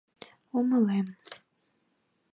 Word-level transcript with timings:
—Умылем! 0.57 1.07